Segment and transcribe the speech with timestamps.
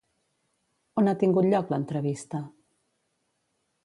[1.01, 2.41] On ha tingut lloc l'entrevista?